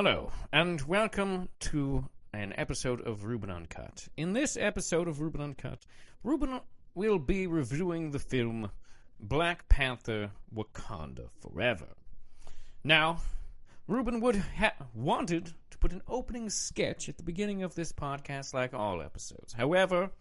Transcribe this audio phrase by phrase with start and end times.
[0.00, 4.06] Hello, and welcome to an episode of Ruben Uncut.
[4.16, 5.84] In this episode of Ruben Uncut,
[6.22, 6.60] Ruben
[6.94, 8.70] will be reviewing the film
[9.18, 11.88] Black Panther Wakanda Forever.
[12.84, 13.22] Now,
[13.88, 18.54] Ruben would ha- wanted to put an opening sketch at the beginning of this podcast
[18.54, 19.52] like all episodes.
[19.52, 20.12] However,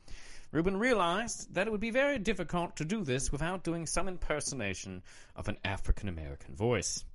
[0.52, 5.04] Ruben realized that it would be very difficult to do this without doing some impersonation
[5.36, 7.06] of an African American voice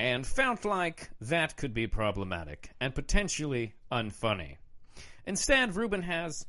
[0.00, 4.56] and felt like that could be problematic and potentially unfunny.
[5.26, 6.46] Instead, Ruben has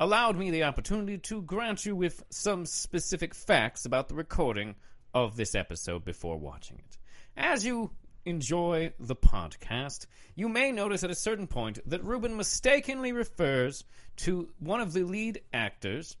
[0.00, 4.74] allowed me the opportunity to grant you with some specific facts about the recording
[5.14, 6.98] of this episode before watching it.
[7.36, 7.90] As you
[8.24, 13.84] enjoy the podcast, you may notice at a certain point that Ruben mistakenly refers
[14.16, 16.16] to one of the lead actors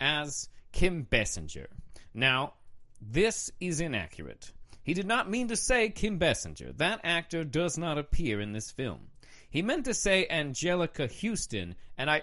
[0.00, 1.66] as Kim Basinger.
[2.14, 2.54] Now,
[3.00, 4.52] this is inaccurate.
[4.82, 6.76] He did not mean to say Kim Basinger.
[6.76, 9.08] That actor does not appear in this film.
[9.48, 12.22] He meant to say Anjelica Huston, and I.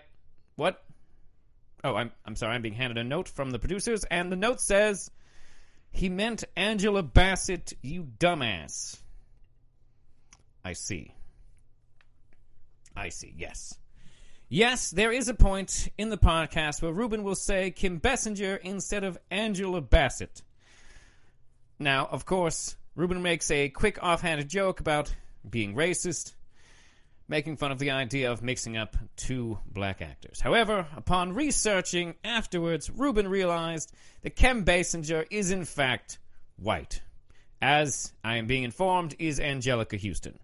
[0.55, 0.83] What?
[1.83, 4.59] Oh, I'm, I'm sorry, I'm being handed a note from the producers, and the note
[4.59, 5.09] says
[5.91, 8.97] he meant Angela Bassett, you dumbass.
[10.63, 11.13] I see.
[12.95, 13.79] I see, yes.
[14.49, 19.03] Yes, there is a point in the podcast where Ruben will say Kim Basinger instead
[19.03, 20.41] of Angela Bassett.
[21.79, 25.15] Now, of course, Ruben makes a quick offhanded joke about
[25.49, 26.33] being racist,
[27.29, 30.41] making fun of the idea of mixing up two black actors.
[30.41, 36.19] However, upon researching afterwards, Ruben realized that Kim Basinger is in fact
[36.57, 37.01] white.
[37.61, 40.37] As I am being informed, is Anjelica Huston.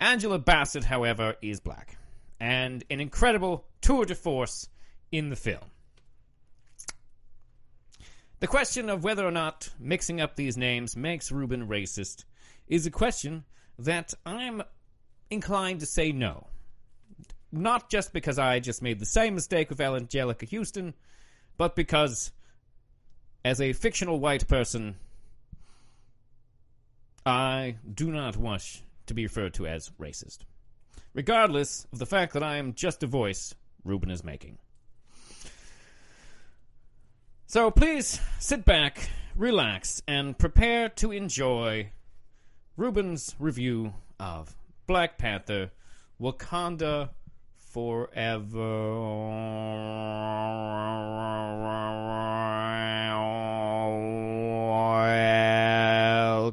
[0.00, 1.96] Angela Bassett, however, is black,
[2.40, 4.68] and an incredible tour de force
[5.12, 5.70] in the film.
[8.40, 12.24] The question of whether or not mixing up these names makes Ruben racist
[12.68, 13.44] is a question
[13.80, 14.62] that I'm
[15.28, 16.46] inclined to say no.
[17.50, 20.94] Not just because I just made the same mistake with Anjelica Huston,
[21.56, 22.30] but because,
[23.44, 24.96] as a fictional white person,
[27.26, 30.38] I do not wish to be referred to as racist.
[31.12, 34.58] Regardless of the fact that I am just a voice Ruben is making.
[37.50, 41.88] So please sit back, relax, and prepare to enjoy
[42.76, 44.54] Ruben's review of
[44.86, 45.70] Black Panther
[46.20, 47.08] Wakanda
[47.56, 48.68] Forever.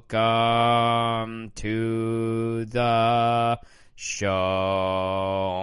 [0.07, 3.59] Welcome to the
[3.95, 5.54] show.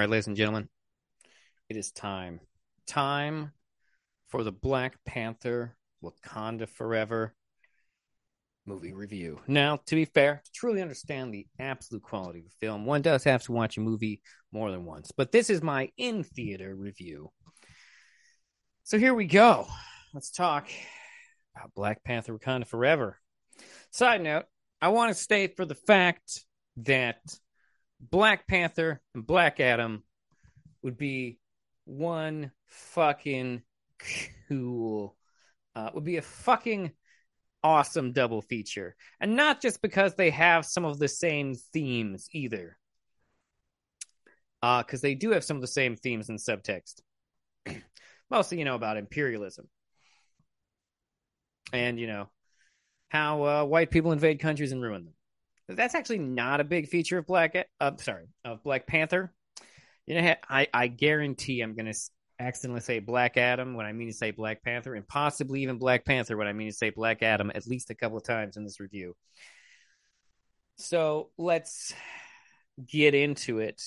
[0.00, 0.66] All right, ladies and gentlemen,
[1.68, 2.40] it is time.
[2.86, 3.52] Time
[4.28, 7.34] for the Black Panther Wakanda Forever
[8.64, 9.40] movie review.
[9.46, 13.24] Now, to be fair, to truly understand the absolute quality of the film, one does
[13.24, 14.22] have to watch a movie
[14.52, 15.12] more than once.
[15.14, 17.30] But this is my in theater review.
[18.84, 19.66] So here we go.
[20.14, 20.66] Let's talk
[21.54, 23.18] about Black Panther Wakanda Forever.
[23.90, 24.46] Side note,
[24.80, 26.40] I want to state for the fact
[26.78, 27.18] that
[28.00, 30.02] Black Panther and Black Adam
[30.82, 31.38] would be
[31.84, 33.62] one fucking
[34.48, 35.16] cool
[35.74, 36.92] uh, would be a fucking
[37.62, 38.96] awesome double feature.
[39.20, 42.76] And not just because they have some of the same themes either.
[44.62, 47.00] Uh, because they do have some of the same themes in subtext.
[48.30, 49.68] Mostly, you know, about imperialism.
[51.72, 52.28] And, you know,
[53.08, 55.14] how uh, white people invade countries and ruin them.
[55.76, 57.54] That's actually not a big feature of Black.
[57.80, 59.32] Uh, sorry, of Black Panther.
[60.06, 61.94] You know, I I guarantee I'm gonna
[62.38, 66.04] accidentally say Black Adam when I mean to say Black Panther, and possibly even Black
[66.04, 68.64] Panther when I mean to say Black Adam at least a couple of times in
[68.64, 69.14] this review.
[70.76, 71.92] So let's
[72.86, 73.82] get into it.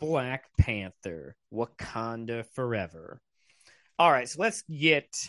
[0.00, 3.20] Black Panther, Wakanda Forever.
[3.98, 5.28] All right, so let's get,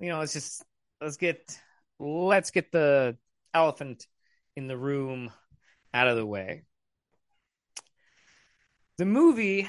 [0.00, 0.64] you know, let's just
[1.00, 1.58] let's get
[1.98, 3.16] let's get the
[3.54, 4.06] elephant
[4.56, 5.30] in the room
[5.94, 6.64] out of the way.
[8.98, 9.68] The movie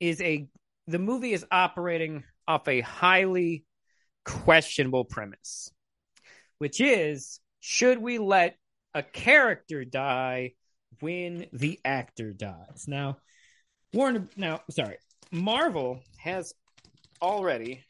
[0.00, 0.48] is a
[0.86, 3.64] the movie is operating off a highly
[4.24, 5.70] questionable premise,
[6.58, 8.56] which is should we let
[8.92, 10.52] a character die
[11.00, 12.84] when the actor dies?
[12.86, 13.18] Now,
[13.92, 14.98] Warner now sorry,
[15.30, 16.52] Marvel has
[17.22, 17.84] already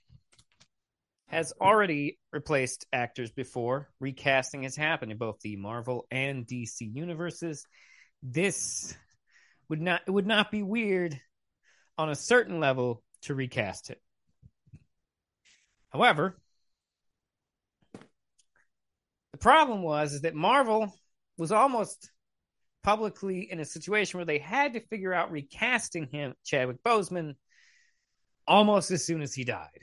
[1.35, 3.89] has already replaced actors before.
[3.99, 7.67] Recasting has happened in both the Marvel and DC universes.
[8.23, 8.95] This
[9.69, 11.21] would not it would not be weird
[11.99, 14.01] on a certain level to recast it.
[15.89, 16.39] However,
[19.33, 20.95] the problem was is that Marvel
[21.37, 22.13] was almost
[22.85, 27.35] publicly in a situation where they had to figure out recasting him, Chadwick Boseman,
[28.47, 29.81] almost as soon as he died.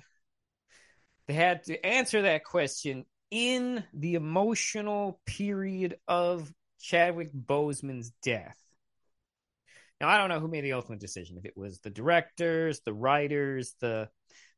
[1.27, 8.57] They had to answer that question in the emotional period of Chadwick Boseman's death.
[9.99, 11.37] Now I don't know who made the ultimate decision.
[11.37, 14.09] If it was the directors, the writers, the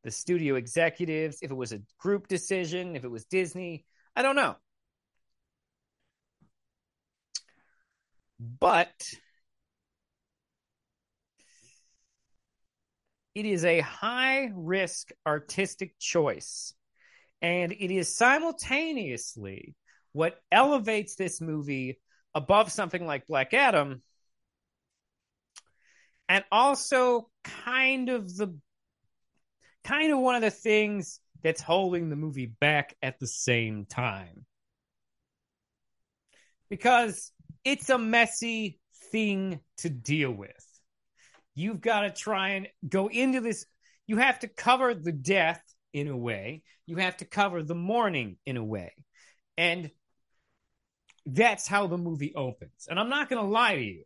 [0.04, 3.86] the studio executives, if it was a group decision, if it was Disney,
[4.16, 4.56] I don't know.
[8.39, 8.94] But
[13.35, 16.74] it is a high risk artistic choice.
[17.41, 19.75] And it is simultaneously
[20.13, 22.00] what elevates this movie
[22.35, 24.01] above something like Black Adam
[26.30, 28.56] and also kind of the
[29.83, 34.45] kind of one of the things that's holding the movie back at the same time.
[36.69, 37.31] Because
[37.65, 38.80] it's a messy
[39.12, 40.73] thing to deal with.
[41.56, 43.66] You've got to try and go into this.
[44.08, 45.62] You have to cover the death
[45.94, 48.92] in a way, you have to cover the mourning in a way.
[49.58, 49.92] And
[51.26, 52.88] that's how the movie opens.
[52.90, 54.04] And I'm not going to lie to you,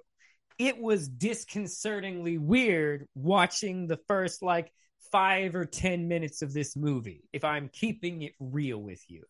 [0.60, 4.72] it was disconcertingly weird watching the first like
[5.12, 9.24] five or 10 minutes of this movie, if I'm keeping it real with you.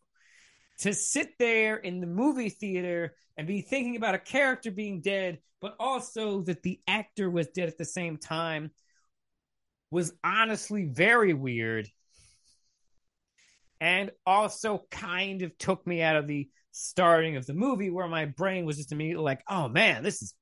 [0.80, 5.40] To sit there in the movie theater and be thinking about a character being dead,
[5.60, 8.72] but also that the actor was dead at the same time
[9.90, 11.88] was honestly very weird.
[13.80, 18.26] And also kind of took me out of the starting of the movie where my
[18.26, 20.34] brain was just immediately like, oh man, this is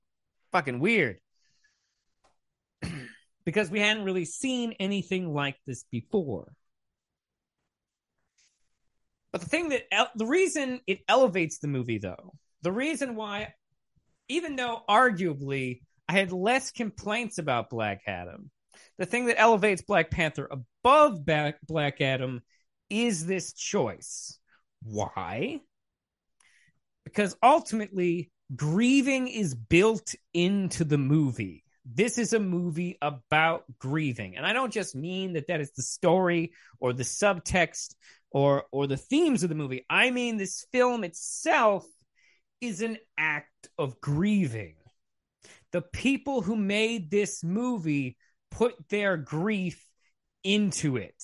[0.52, 1.18] fucking weird.
[3.46, 6.52] because we hadn't really seen anything like this before.
[9.36, 9.84] But the thing that
[10.16, 13.54] the reason it elevates the movie, though, the reason why,
[14.30, 18.50] even though arguably I had less complaints about Black Adam,
[18.98, 22.44] the thing that elevates Black Panther above Black Adam
[22.90, 24.40] is this choice.
[24.84, 25.60] Why?
[27.04, 34.46] Because ultimately, grieving is built into the movie this is a movie about grieving and
[34.46, 37.94] i don't just mean that that is the story or the subtext
[38.36, 39.86] or or the themes of the movie.
[39.90, 41.88] I mean this film itself
[42.60, 44.76] is an act of grieving.
[45.72, 48.18] The people who made this movie
[48.52, 49.82] put their grief
[50.44, 51.16] into it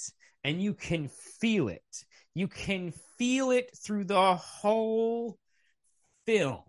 [0.45, 1.83] and you can feel it.
[2.33, 5.37] You can feel it through the whole
[6.25, 6.61] film.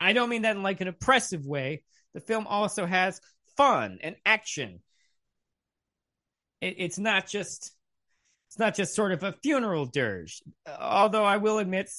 [0.00, 1.84] I don't mean that in like an oppressive way.
[2.14, 3.20] The film also has
[3.56, 4.80] fun and action.
[6.60, 7.73] It, it's not just
[8.54, 10.40] it's not just sort of a funeral dirge.
[10.78, 11.90] Although I will admit,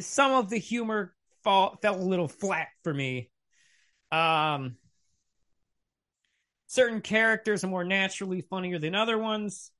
[0.00, 1.14] some of the humor
[1.44, 3.30] fall, fell a little flat for me.
[4.12, 4.76] Um,
[6.66, 9.70] certain characters are more naturally funnier than other ones.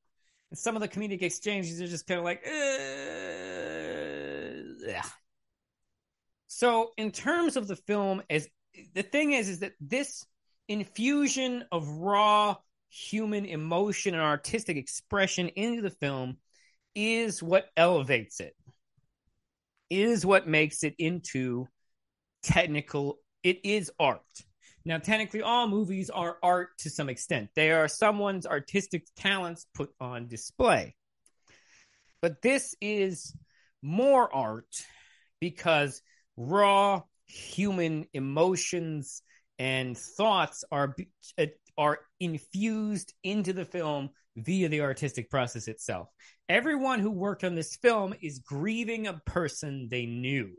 [0.50, 2.40] And some of the comedic exchanges are just kind of like,
[4.86, 5.02] yeah.
[6.46, 8.48] So, in terms of the film as
[8.94, 10.24] the thing is, is that this
[10.68, 12.56] infusion of raw
[12.94, 16.36] human emotion and artistic expression into the film
[16.94, 18.54] is what elevates it
[19.90, 21.66] is what makes it into
[22.42, 24.20] technical it is art.
[24.84, 27.50] Now technically all movies are art to some extent.
[27.56, 30.94] They are someone's artistic talents put on display.
[32.22, 33.36] But this is
[33.82, 34.86] more art
[35.40, 36.00] because
[36.36, 39.22] raw human emotions
[39.58, 40.94] and thoughts are
[41.38, 41.46] uh,
[41.76, 46.08] are infused into the film via the artistic process itself.
[46.48, 50.52] Everyone who worked on this film is grieving a person they knew.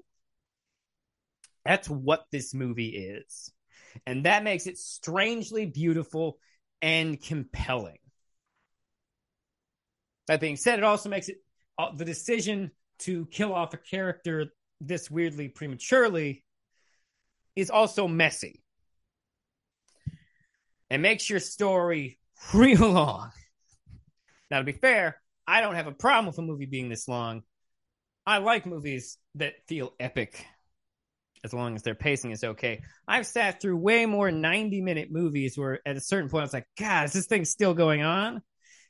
[1.66, 3.52] That's what this movie is.
[4.06, 6.38] And that makes it strangely beautiful
[6.82, 7.98] and compelling.
[10.28, 11.38] That being said, it also makes it
[11.78, 14.48] uh, the decision to kill off a character
[14.82, 16.44] this weirdly prematurely
[17.56, 18.62] is also messy
[20.90, 22.20] and makes your story
[22.54, 23.32] real long.
[24.50, 27.44] Now, to be fair, I don't have a problem with a movie being this long.
[28.26, 30.46] I like movies that feel epic
[31.44, 32.82] as long as their pacing is okay.
[33.08, 36.54] I've sat through way more 90 minute movies where at a certain point I was
[36.54, 38.42] like, God, is this thing still going on?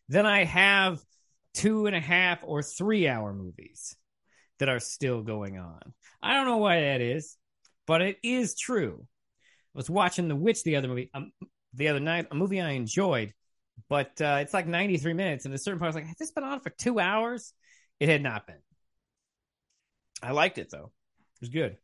[0.07, 0.99] Then I have
[1.53, 3.97] two and a half or three hour movies
[4.59, 5.81] that are still going on.
[6.23, 7.37] I don't know why that is
[7.85, 9.05] but it is true.
[9.75, 11.31] I was watching The Witch the other movie, um,
[11.75, 13.34] the other night, a movie I enjoyed,
[13.89, 15.46] but uh, it's like 93 minutes.
[15.46, 17.53] And at a certain point, I was like, has this been on for two hours?
[18.00, 18.55] It had not been.
[20.22, 20.91] I liked it though.
[21.36, 21.77] It was good.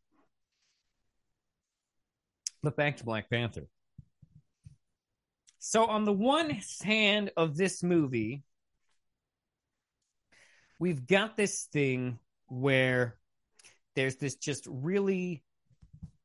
[2.63, 3.67] But back to Black Panther.
[5.59, 8.43] So on the one hand of this movie,
[10.79, 12.17] we've got this thing
[12.47, 13.15] where
[13.95, 15.43] there's this just really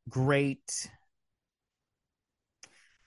[0.08, 0.88] great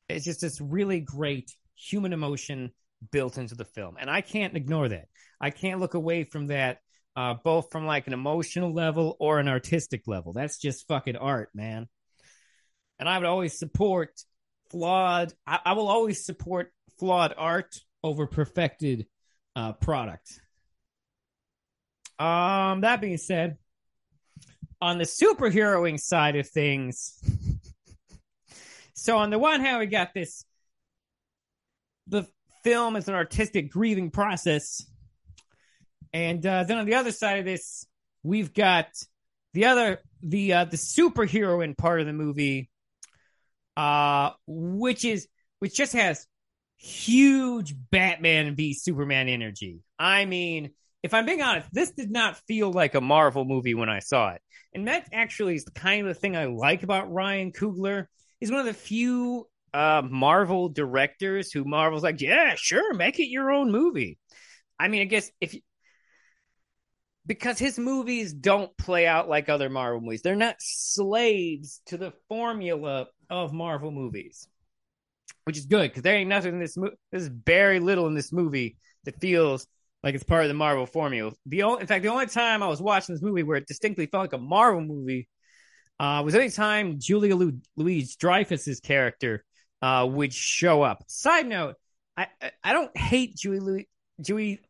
[0.09, 2.71] it's just this really great human emotion
[3.11, 3.95] built into the film.
[3.99, 5.07] And i can't ignore that.
[5.39, 6.79] I can't look away from that
[7.15, 10.33] uh, both from like an emotional level or an artistic level.
[10.33, 11.87] That's just fucking art man.
[12.99, 14.11] And i would always support
[14.69, 19.07] flawed i, I will always support flawed art over perfected
[19.55, 20.41] uh, product.
[22.19, 23.57] Um that being said
[24.81, 27.19] on the superheroing side of things,
[28.99, 30.45] so on the one hand, we got this
[32.07, 32.27] the
[32.63, 34.85] film is an artistic grieving process.
[36.11, 37.85] And uh, then on the other side of this,
[38.23, 38.87] we've got
[39.53, 42.69] the other the uh, the superheroine part of the movie,
[43.77, 45.27] uh, which is
[45.59, 46.25] which just has
[46.77, 49.81] huge Batman v Superman energy.
[49.99, 50.71] I mean,
[51.03, 54.31] if I'm being honest, this did not feel like a Marvel movie when I saw
[54.31, 54.41] it.
[54.73, 58.05] And that actually is the kind of the thing I like about Ryan Coogler.
[58.39, 63.27] He's one of the few uh, Marvel directors who Marvel's like, yeah, sure, make it
[63.27, 64.17] your own movie.
[64.79, 65.61] I mean, I guess if you,
[67.25, 72.13] because his movies don't play out like other Marvel movies, they're not slaves to the
[72.27, 74.47] formula of Marvel movies,
[75.43, 76.95] which is good because there ain't nothing in this movie.
[77.11, 79.67] There's very little in this movie that feels
[80.01, 81.31] like it's part of the Marvel formula.
[81.45, 84.07] The only, in fact, the only time I was watching this movie where it distinctly
[84.07, 85.27] felt like a Marvel movie
[85.99, 87.35] uh, was any time Julia
[87.75, 89.43] Louise Dreyfus's character
[89.81, 91.03] uh, would show up.
[91.07, 91.75] Side note:
[92.15, 93.89] I I, I don't hate Julie Louis,
[94.21, 94.61] Julie.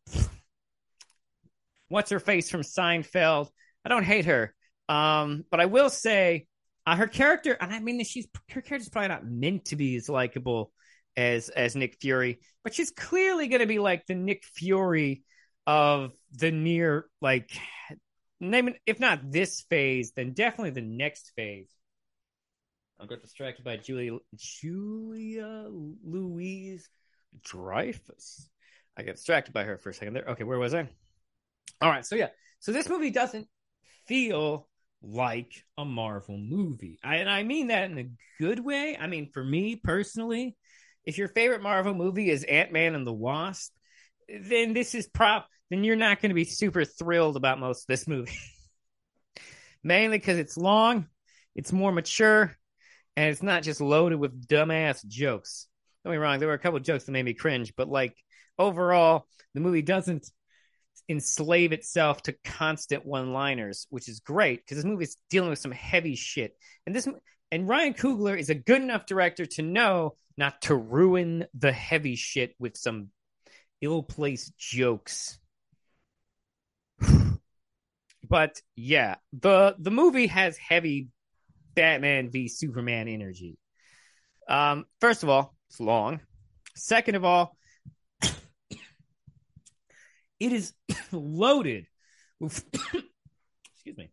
[1.87, 3.49] What's her face from Seinfeld?
[3.83, 4.53] I don't hate her,
[4.87, 6.47] um, but I will say
[6.85, 10.09] uh, her character, and I mean, she's her character's probably not meant to be as
[10.09, 10.71] likable
[11.15, 15.23] as as Nick Fury, but she's clearly going to be like the Nick Fury
[15.67, 17.51] of the near like
[18.39, 21.69] name if not this phase, then definitely the next phase.
[22.99, 25.67] I got distracted by Julia Julia
[26.03, 26.89] Louise
[27.43, 28.49] Dreyfus.
[28.97, 30.25] I got distracted by her for a second there.
[30.29, 30.89] Okay, where was I?
[31.81, 32.27] All right, so yeah,
[32.59, 33.47] so this movie doesn't
[34.05, 34.67] feel
[35.01, 38.97] like a Marvel movie, I, and I mean that in a good way.
[38.99, 40.57] I mean, for me personally,
[41.05, 43.73] if your favorite Marvel movie is Ant Man and the Wasp,
[44.41, 45.47] then this is prop.
[45.69, 48.37] Then you're not going to be super thrilled about most of this movie.
[49.83, 51.07] Mainly because it's long,
[51.55, 52.55] it's more mature,
[53.15, 55.67] and it's not just loaded with dumbass jokes.
[56.03, 58.15] Don't be wrong, there were a couple jokes that made me cringe, but like
[58.57, 60.29] overall, the movie doesn't
[61.07, 65.71] enslave itself to constant one-liners, which is great because this movie is dealing with some
[65.71, 66.53] heavy shit.
[66.85, 67.07] And this
[67.51, 72.15] and Ryan Coogler is a good enough director to know not to ruin the heavy
[72.15, 73.09] shit with some
[73.81, 75.39] ill-placed jokes.
[78.27, 81.07] but yeah, the the movie has heavy
[81.75, 83.57] Batman v Superman energy.
[84.47, 86.19] Um, first of all, it's long.
[86.75, 87.55] Second of all,
[88.21, 88.37] it
[90.39, 90.73] is
[91.11, 91.85] loaded
[92.39, 92.63] with
[93.73, 94.11] excuse me,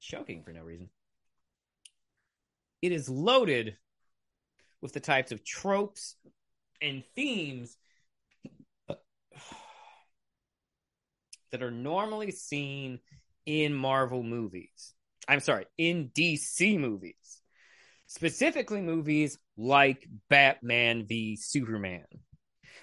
[0.00, 0.88] choking for no reason
[2.84, 3.78] it is loaded
[4.82, 6.16] with the types of tropes
[6.82, 7.78] and themes
[11.54, 12.98] that are normally seen
[13.46, 14.92] in Marvel movies.
[15.28, 17.40] I'm sorry, in DC movies.
[18.08, 22.06] Specifically, movies like Batman v Superman.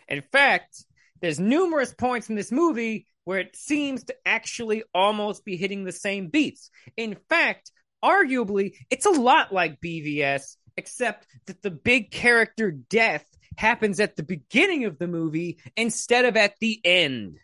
[0.07, 0.85] In fact,
[1.19, 5.91] there's numerous points in this movie where it seems to actually almost be hitting the
[5.91, 6.69] same beats.
[6.95, 13.25] In fact, arguably, it's a lot like BVS, except that the big character death
[13.57, 17.37] happens at the beginning of the movie instead of at the end.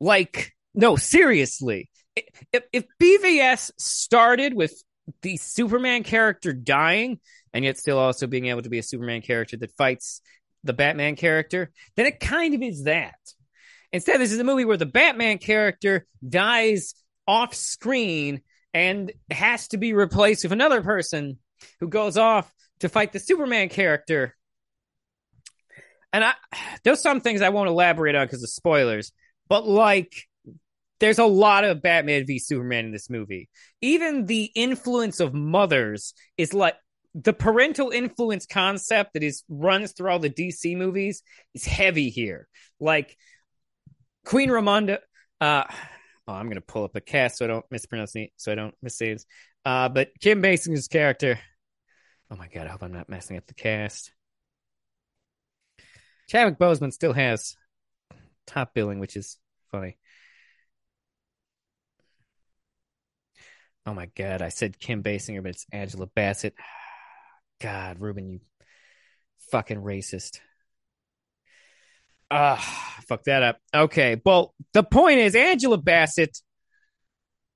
[0.00, 1.90] Like, no, seriously.
[2.52, 4.72] If, if BVS started with
[5.22, 7.20] the Superman character dying
[7.52, 10.20] and yet still also being able to be a Superman character that fights
[10.64, 13.14] the Batman character, then it kind of is that.
[13.92, 16.94] Instead, this is a movie where the Batman character dies
[17.26, 18.42] off screen
[18.74, 21.38] and has to be replaced with another person
[21.80, 24.36] who goes off to fight the Superman character.
[26.12, 26.34] And I
[26.84, 29.12] there's some things I won't elaborate on because of spoilers,
[29.48, 30.24] but like
[31.00, 33.48] there's a lot of Batman v Superman in this movie.
[33.80, 36.76] Even the influence of mothers is like
[37.14, 41.22] the parental influence concept that is runs through all the DC movies
[41.54, 42.48] is heavy here.
[42.80, 43.16] Like
[44.24, 44.98] Queen Ramonda.
[45.40, 45.64] Uh,
[46.28, 48.74] oh, I'm gonna pull up a cast so I don't mispronounce it, so I don't
[48.84, 49.26] missay this.
[49.64, 51.38] Uh, but Kim Basinger's character.
[52.30, 54.12] Oh my god, I hope I'm not messing up the cast.
[56.28, 57.56] Chadwick Boseman still has
[58.46, 59.38] top billing, which is
[59.70, 59.98] funny.
[63.86, 66.54] Oh my god, I said Kim Basinger, but it's Angela Bassett.
[67.60, 68.40] God, Ruben, you
[69.50, 70.40] fucking racist.
[72.30, 73.58] Ah, fuck that up.
[73.72, 76.36] Okay, well, the point is Angela Bassett,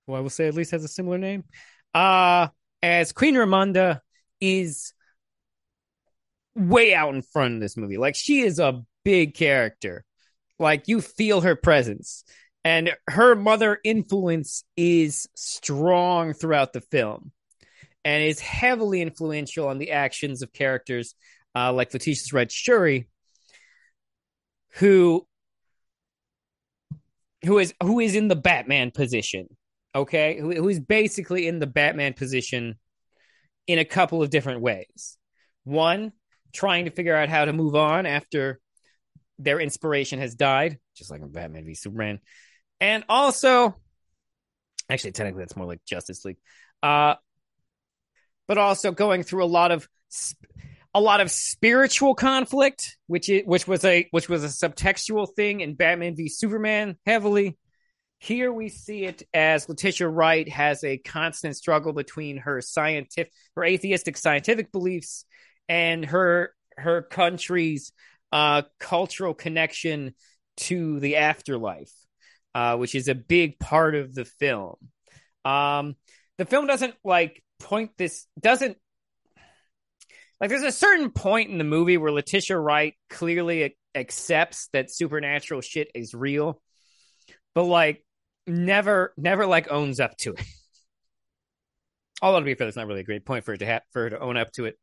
[0.06, 1.44] who I will say at least has a similar name,
[1.92, 2.49] uh,
[2.82, 4.00] as Queen Ramonda
[4.40, 4.94] is
[6.54, 7.99] way out in front of this movie.
[7.99, 10.04] Like she is a big character.
[10.61, 12.23] Like you feel her presence.
[12.62, 17.33] And her mother influence is strong throughout the film
[18.05, 21.14] and is heavily influential on the actions of characters
[21.55, 23.09] uh, like Letitia's Red Shuri,
[24.75, 25.26] who
[27.45, 29.49] who is who is in the Batman position.
[29.95, 32.76] Okay, who, who is basically in the Batman position
[33.67, 35.19] in a couple of different ways.
[35.64, 36.12] One,
[36.52, 38.61] trying to figure out how to move on after
[39.42, 42.20] their inspiration has died, just like in Batman v Superman.
[42.80, 43.76] And also
[44.88, 46.38] actually technically that's more like justice league.
[46.82, 47.14] Uh
[48.49, 49.88] but also going through a lot of
[50.94, 55.61] a lot of spiritual conflict which it, which was a which was a subtextual thing
[55.61, 57.56] in batman v superman heavily.
[58.18, 63.64] Here we see it as letitia wright has a constant struggle between her scientific her
[63.64, 65.25] atheistic scientific beliefs
[65.68, 67.92] and her her country's
[68.32, 70.14] uh cultural connection
[70.56, 71.92] to the afterlife
[72.54, 74.76] uh, which is a big part of the film.
[75.44, 75.96] Um,
[76.38, 78.78] the film doesn't like point this doesn't
[80.40, 85.60] like there's a certain point in the movie where Letitia Wright clearly accepts that supernatural
[85.60, 86.60] shit is real,
[87.54, 88.04] but like
[88.47, 90.45] never never like owns up to it.
[92.23, 94.02] Although to be fair, that's not really a great point for her to have for
[94.02, 94.78] her to own up to it.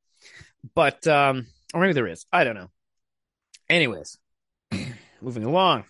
[0.74, 2.26] But um or maybe there is.
[2.32, 2.70] I don't know.
[3.70, 4.18] Anyways,
[5.22, 5.86] moving along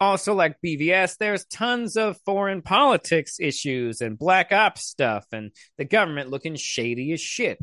[0.00, 5.84] also like BVS, there's tons of foreign politics issues and black ops stuff and the
[5.84, 7.58] government looking shady as shit.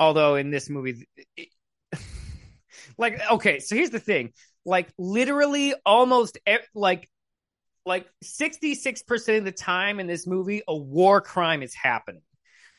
[0.00, 1.48] Although in this movie, it,
[2.98, 4.32] like, okay, so here's the thing.
[4.64, 6.38] Like, literally almost
[6.74, 7.08] like,
[7.84, 12.22] like 66% of the time in this movie, a war crime is happening.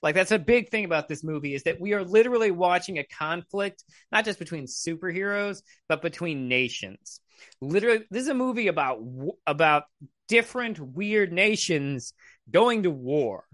[0.03, 3.05] Like that's a big thing about this movie is that we are literally watching a
[3.05, 7.21] conflict not just between superheroes but between nations.
[7.61, 8.99] Literally this is a movie about
[9.47, 9.83] about
[10.27, 12.13] different weird nations
[12.51, 13.45] going to war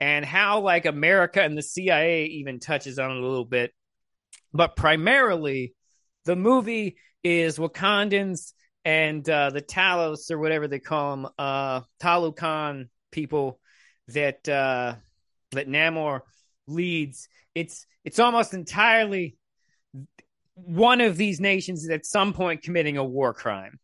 [0.00, 3.72] and how like America and the CIA even touches on it a little bit.
[4.54, 5.74] But primarily
[6.24, 8.54] the movie is Wakandans
[8.86, 13.60] and uh, the Talos or whatever they call them, uh, Talokan people
[14.08, 14.94] that uh,
[15.52, 16.20] that Namor
[16.66, 19.36] leads, it's it's almost entirely
[20.54, 23.78] one of these nations is at some point committing a war crime.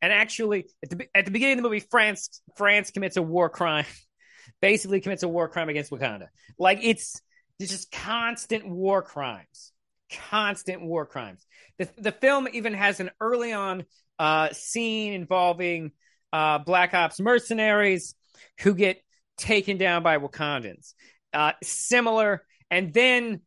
[0.00, 3.48] And actually, at the at the beginning of the movie, France France commits a war
[3.48, 3.86] crime,
[4.60, 6.26] basically commits a war crime against Wakanda.
[6.58, 7.20] Like it's
[7.58, 9.72] it's just constant war crimes,
[10.10, 11.46] constant war crimes.
[11.78, 13.84] The the film even has an early on
[14.18, 15.92] uh, scene involving
[16.32, 18.14] uh, Black Ops mercenaries
[18.60, 19.02] who get
[19.42, 20.94] taken down by Wakandans.
[21.32, 23.40] Uh, similar, and then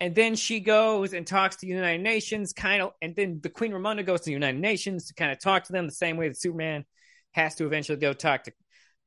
[0.00, 3.50] and then she goes and talks to the United Nations, kind of, and then the
[3.50, 6.16] Queen Ramonda goes to the United Nations to kind of talk to them the same
[6.16, 6.84] way that Superman
[7.32, 8.52] has to eventually go talk to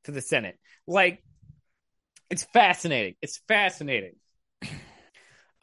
[0.05, 0.57] to the Senate.
[0.87, 1.23] Like,
[2.29, 3.15] it's fascinating.
[3.21, 4.13] It's fascinating.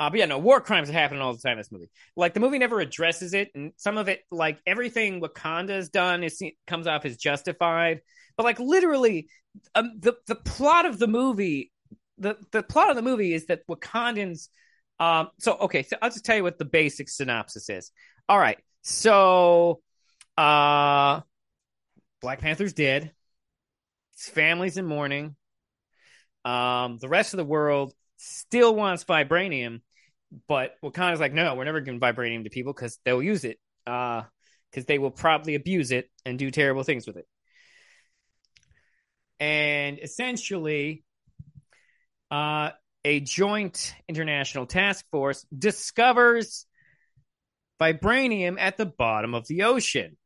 [0.01, 1.91] Uh, but yeah, no, war crimes are happening all the time in this movie.
[2.17, 6.23] Like the movie never addresses it, and some of it, like everything Wakanda has done,
[6.23, 8.01] is comes off as justified.
[8.37, 9.29] But like literally,
[9.75, 11.73] um, the the plot of the movie,
[12.17, 14.49] the the plot of the movie is that Wakandans.
[15.01, 17.91] Um, so okay, so I'll just tell you what the basic synopsis is.
[18.29, 19.81] All right, so
[20.37, 21.21] uh,
[22.23, 23.13] Black Panther's dead.
[24.17, 25.37] His family's in mourning.
[26.45, 29.81] Um, the rest of the world still wants vibranium,
[30.47, 33.59] but Wakanda's like, no, we're never giving vibranium to people because they'll use it.
[33.87, 34.23] Uh,
[34.71, 37.27] because they will probably abuse it and do terrible things with it
[39.41, 41.05] and essentially,
[42.31, 42.71] uh,
[43.05, 46.67] a joint international task force discovers
[47.81, 50.17] vibranium at the bottom of the ocean.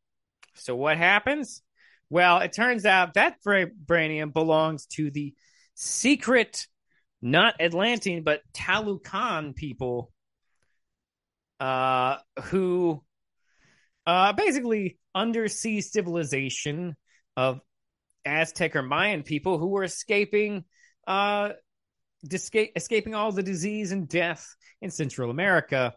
[0.55, 1.63] So, what happens?
[2.11, 5.35] Well, it turns out that vibranium belongs to the
[5.75, 6.67] secret
[7.23, 10.13] not Atlantean, but Talokan people
[11.61, 13.03] uh, who
[14.07, 16.97] uh, basically undersea civilization
[17.37, 17.61] of
[18.25, 20.65] Aztec or Mayan people who were escaping
[21.07, 21.51] uh,
[22.31, 25.95] escaping all the disease and death in Central America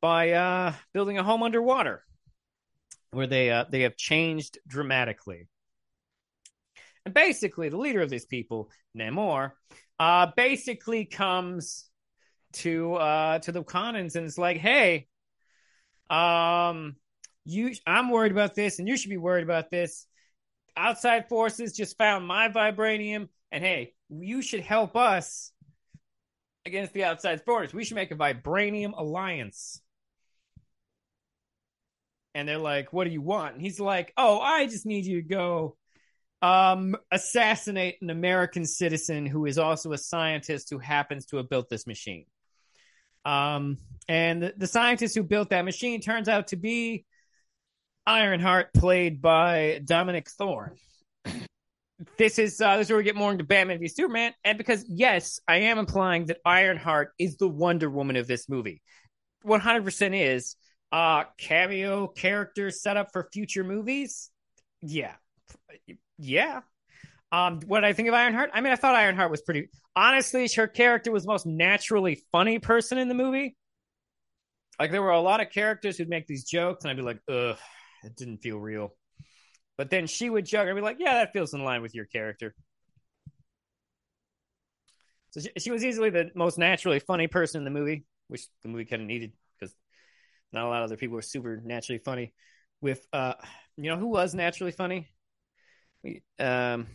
[0.00, 2.04] by uh, building a home underwater,
[3.10, 5.48] where they uh, they have changed dramatically.
[7.12, 9.52] Basically, the leader of these people, Namor,
[9.98, 11.88] uh, basically comes
[12.54, 15.08] to uh, to the Wakandans and it's like, "Hey,
[16.10, 16.96] um,
[17.44, 20.06] you, I'm worried about this, and you should be worried about this.
[20.76, 25.52] Outside forces just found my vibranium, and hey, you should help us
[26.64, 27.74] against the outside forces.
[27.74, 29.80] We should make a vibranium alliance."
[32.34, 35.22] and they're like, "What do you want?" And he's like, "Oh, I just need you
[35.22, 35.76] to go
[36.42, 41.68] um, assassinate an American citizen who is also a scientist who happens to have built
[41.68, 42.26] this machine."
[43.24, 47.04] Um, and the, the scientist who built that machine turns out to be
[48.06, 50.76] Ironheart, played by Dominique Thorne.
[52.16, 54.84] this is uh, this is where we get more into Batman v Superman, and because
[54.88, 58.80] yes, I am implying that Ironheart is the Wonder Woman of this movie.
[59.42, 60.56] One hundred percent is
[60.90, 64.30] uh cameo character set up for future movies
[64.80, 65.14] yeah
[66.18, 66.60] yeah
[67.32, 70.66] um what i think of ironheart i mean i thought ironheart was pretty honestly her
[70.66, 73.56] character was the most naturally funny person in the movie
[74.80, 77.20] like there were a lot of characters who'd make these jokes and i'd be like
[77.28, 77.56] ugh
[78.04, 78.94] it didn't feel real
[79.76, 81.94] but then she would joke and i'd be like yeah that feels in line with
[81.94, 82.54] your character
[85.30, 88.68] so she, she was easily the most naturally funny person in the movie which the
[88.68, 89.74] movie kind of needed because
[90.52, 92.32] not a lot of other people were super naturally funny.
[92.80, 93.34] With uh,
[93.76, 95.08] you know who was naturally funny?
[96.38, 96.86] Um,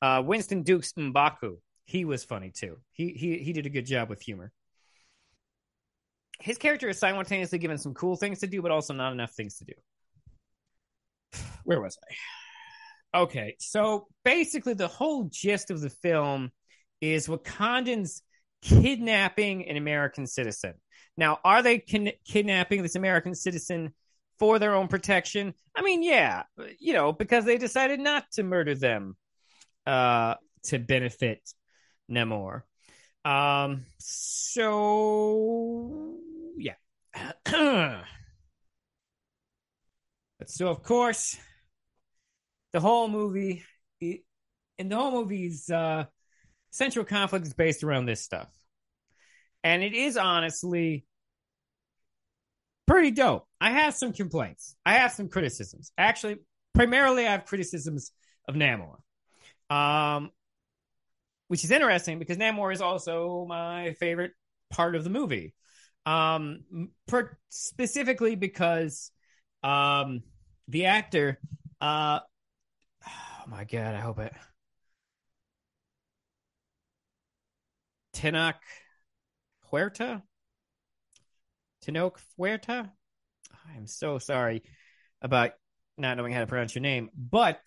[0.00, 1.56] uh, Winston Duke's M'Baku.
[1.84, 2.78] He was funny too.
[2.92, 4.52] He he he did a good job with humor.
[6.40, 9.56] His character is simultaneously given some cool things to do, but also not enough things
[9.58, 9.72] to do.
[11.64, 12.14] Where was I?
[13.20, 16.50] Okay, so basically, the whole gist of the film
[17.00, 18.20] is Wakandans
[18.62, 20.74] kidnapping an American citizen.
[21.16, 23.94] Now, are they kin- kidnapping this American citizen
[24.38, 25.54] for their own protection?
[25.74, 26.44] I mean, yeah,
[26.78, 29.16] you know, because they decided not to murder them
[29.86, 31.40] uh, to benefit
[32.10, 32.62] Namor.
[33.24, 34.58] Um, so
[36.56, 36.74] yeah.
[37.44, 38.04] but
[40.46, 41.36] so of course,
[42.72, 43.64] the whole movie,
[44.00, 44.20] in
[44.78, 46.04] the whole movie's uh,
[46.70, 48.48] central conflict is based around this stuff,
[49.64, 51.04] and it is honestly
[52.88, 53.46] pretty dope.
[53.60, 54.74] I have some complaints.
[54.84, 55.92] I have some criticisms.
[55.96, 56.38] Actually,
[56.74, 58.10] primarily I have criticisms
[58.48, 58.96] of Namor.
[59.70, 60.30] Um,
[61.48, 64.32] which is interesting because Namor is also my favorite
[64.70, 65.54] part of the movie.
[66.06, 69.10] Um, per- specifically because
[69.62, 70.22] um,
[70.68, 71.38] the actor,
[71.80, 72.20] uh,
[73.06, 74.32] oh my god, I hope it.
[78.14, 78.54] Tenoch
[79.70, 80.22] Huerta,
[81.88, 82.90] Tenoch Huerta.
[83.74, 84.62] I'm so sorry
[85.22, 85.52] about
[85.96, 87.60] not knowing how to pronounce your name, but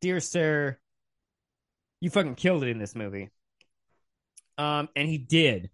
[0.00, 0.78] dear sir,
[2.00, 3.30] you fucking killed it in this movie.
[4.56, 5.70] Um, and he did.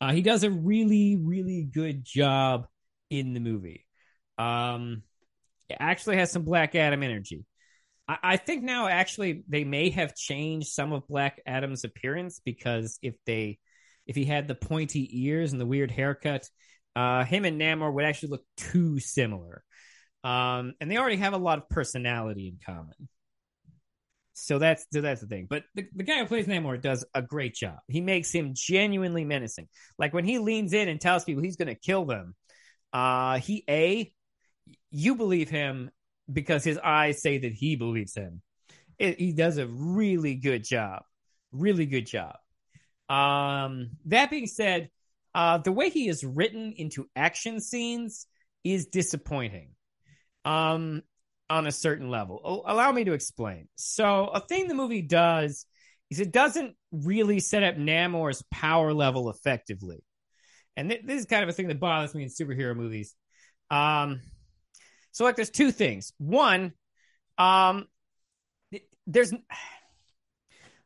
[0.00, 2.66] Uh, he does a really, really good job
[3.10, 3.86] in the movie.
[4.38, 5.02] Um,
[5.68, 7.46] it actually has some Black Adam energy.
[8.08, 12.98] I, I think now actually they may have changed some of Black Adam's appearance because
[13.02, 13.58] if they
[14.06, 16.48] if he had the pointy ears and the weird haircut,
[16.96, 19.62] uh, him and Namor would actually look too similar.
[20.24, 23.08] Um, and they already have a lot of personality in common.
[24.32, 25.46] So that's so that's the thing.
[25.48, 27.78] But the, the guy who plays Namor does a great job.
[27.86, 29.68] He makes him genuinely menacing.
[29.98, 32.34] Like when he leans in and tells people he's going to kill them,
[32.92, 34.12] uh, he a
[34.90, 35.90] you believe him
[36.30, 38.42] because his eyes say that he believes him.
[38.98, 41.02] It, he does a really good job,
[41.52, 42.36] really good job.
[43.08, 44.90] Um, that being said,
[45.36, 48.26] uh, the way he is written into action scenes
[48.64, 49.68] is disappointing
[50.46, 51.02] um,
[51.50, 52.64] on a certain level.
[52.66, 53.68] allow me to explain.
[53.76, 55.66] So, a thing the movie does
[56.10, 60.02] is it doesn't really set up Namor's power level effectively.
[60.74, 63.14] And th- this is kind of a thing that bothers me in superhero movies.
[63.70, 64.22] Um,
[65.12, 66.14] so, like, there's two things.
[66.16, 66.72] One,
[67.36, 67.88] um,
[69.06, 69.34] there's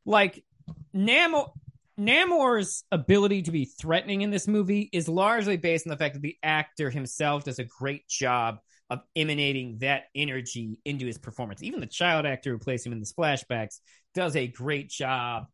[0.05, 0.45] like
[0.93, 1.53] Namor
[2.01, 6.23] Namor's ability to be threatening in this movie is largely based on the fact that
[6.23, 8.59] the actor himself does a great job
[8.89, 11.63] of emanating that energy into his performance.
[11.63, 13.81] Even the child actor who plays him in the flashbacks
[14.15, 15.45] does a great job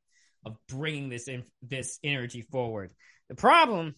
[0.44, 2.92] of bringing this in, this energy forward.
[3.28, 3.94] The problem,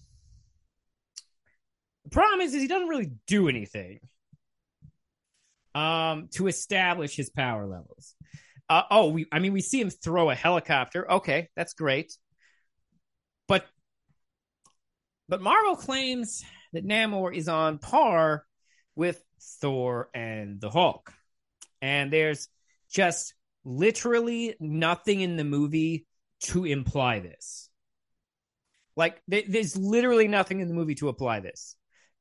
[2.05, 4.01] the problem is, is he doesn't really do anything
[5.75, 8.15] um, to establish his power levels.
[8.71, 11.11] Uh, oh, we, I mean, we see him throw a helicopter.
[11.13, 12.17] Okay, that's great.
[13.47, 13.65] But,
[15.29, 18.45] but Marvel claims that Namor is on par
[18.97, 21.13] with Thor and the Hulk.
[21.81, 22.49] And there's
[22.91, 26.07] just literally nothing in the movie
[26.41, 27.69] to imply this.
[28.97, 31.77] Like, th- there's literally nothing in the movie to apply this,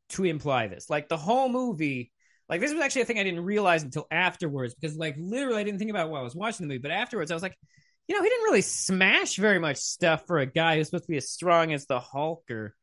[0.10, 0.90] to imply this.
[0.90, 2.12] Like, the whole movie,
[2.50, 5.64] like, this was actually a thing I didn't realize until afterwards because, like, literally I
[5.64, 6.82] didn't think about while I was watching the movie.
[6.82, 7.58] But afterwards, I was like,
[8.08, 11.12] you know, he didn't really smash very much stuff for a guy who's supposed to
[11.12, 12.76] be as strong as the Hulk or,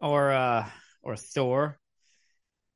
[0.00, 0.68] or, uh,
[1.02, 1.78] or Thor.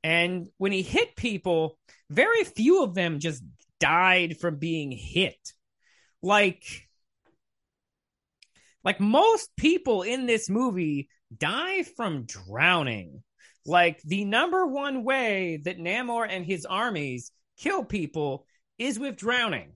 [0.02, 1.78] And when he hit people,
[2.09, 3.42] very few of them just
[3.78, 5.52] died from being hit.
[6.22, 6.88] Like,
[8.85, 13.22] like most people in this movie die from drowning.
[13.66, 18.46] Like the number one way that Namor and his armies kill people
[18.78, 19.72] is with drowning.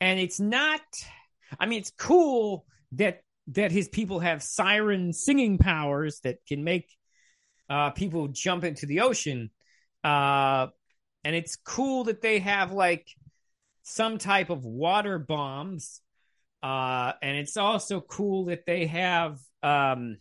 [0.00, 0.80] And it's not
[1.60, 6.90] I mean it's cool that that his people have siren singing powers that can make
[7.68, 9.50] uh, people jump into the ocean.
[10.02, 10.68] Uh,
[11.24, 13.08] and it's cool that they have like
[13.82, 16.00] some type of water bombs.
[16.62, 19.38] Uh, and it's also cool that they have.
[19.62, 20.18] Um,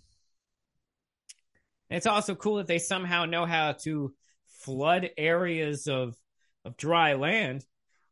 [1.89, 4.13] it's also cool that they somehow know how to
[4.47, 6.15] flood areas of
[6.63, 7.63] of dry land.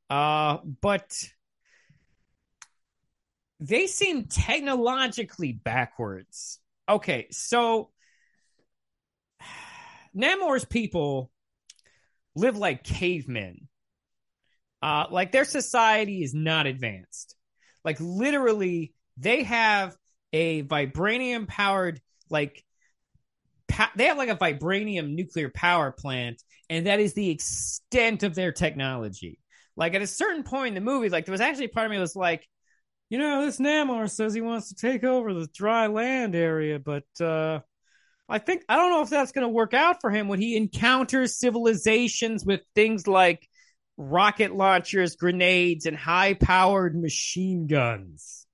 [0.09, 1.11] Uh, but
[3.63, 6.59] they seem technologically backwards.
[6.87, 7.91] Okay, so
[10.15, 11.31] Namor's people
[12.35, 13.69] live like cavemen.
[14.81, 17.35] Uh, like their society is not advanced.
[17.85, 19.95] Like literally, they have
[20.33, 22.65] a vibranium powered like
[23.69, 28.35] pa- they have like a vibranium nuclear power plant, and that is the extent of
[28.35, 29.39] their technology.
[29.77, 31.97] Like at a certain point in the movie, like there was actually part of me
[31.97, 32.45] was like,
[33.13, 37.05] you know, this Namor says he wants to take over the dry land area, but
[37.21, 37.59] uh
[38.27, 40.57] I think I don't know if that's going to work out for him when he
[40.57, 43.47] encounters civilizations with things like
[43.97, 48.47] rocket launchers, grenades, and high-powered machine guns.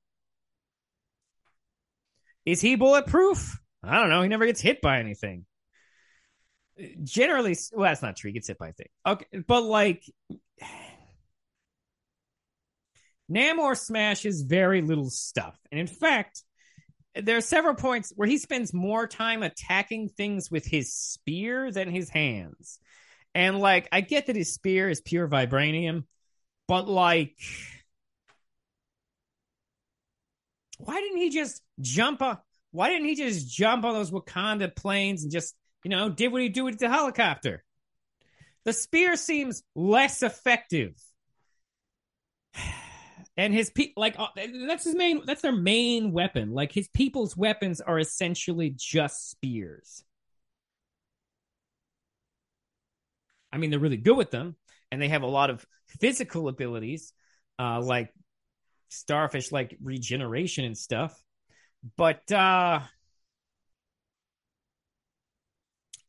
[2.45, 3.57] Is he bulletproof?
[3.81, 4.23] I don't know.
[4.23, 5.45] He never gets hit by anything.
[7.01, 8.27] Generally, well, that's not true.
[8.29, 8.89] He gets hit by things.
[9.07, 10.03] Okay, but like
[13.29, 16.43] Namor smashes very little stuff, and in fact,
[17.15, 21.89] there are several points where he spends more time attacking things with his spear than
[21.89, 22.79] his hands.
[23.35, 26.05] And like I get that his spear is pure vibranium,
[26.67, 27.35] but like
[30.79, 32.21] why didn't he just jump?
[32.71, 36.41] Why didn't he just jump on those Wakanda planes and just, you know, did what
[36.41, 37.63] he do with the helicopter?
[38.63, 40.93] The spear seems less effective
[43.39, 44.27] and his pe- like uh,
[44.67, 46.51] that's his main that's their main weapon.
[46.51, 50.03] Like his people's weapons are essentially just spears.
[53.53, 54.57] I mean they're really good with them
[54.91, 57.13] and they have a lot of physical abilities
[57.57, 58.13] uh like
[58.89, 61.23] starfish like regeneration and stuff.
[61.95, 62.81] But uh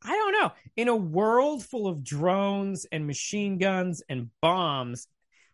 [0.02, 0.52] I don't know.
[0.76, 5.06] In a world full of drones and machine guns and bombs,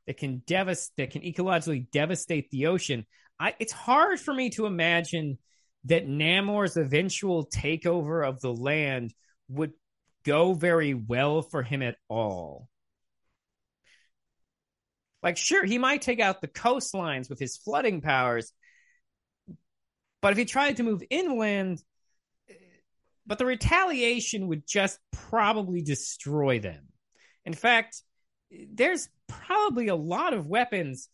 [0.07, 3.07] that can devastate that can ecologically devastate the ocean.
[3.39, 5.39] I, it's hard for me to imagine
[5.85, 9.15] that Namor's eventual takeover of the land
[9.49, 9.73] would
[10.25, 12.69] go very well for him at all.
[15.23, 18.53] Like, sure, he might take out the coastlines with his flooding powers,
[20.23, 21.83] but if he tried to move inland,
[23.27, 26.87] but the retaliation would just probably destroy them.
[27.45, 28.03] In fact,
[28.51, 31.09] there's probably a lot of weapons